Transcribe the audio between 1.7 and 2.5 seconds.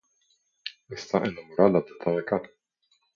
de Tanaka.